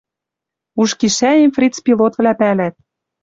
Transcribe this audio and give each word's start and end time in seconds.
Уж 0.81 0.89
кишӓэм 0.99 1.49
фриц-пилотвлӓ 1.55 2.33
пӓлӓт 2.39 2.75